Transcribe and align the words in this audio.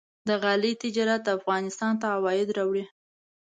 د 0.27 0.29
غالۍ 0.43 0.73
تجارت 0.83 1.23
افغانستان 1.37 1.93
ته 2.01 2.05
عواید 2.15 2.49
راوړي. 2.57 2.83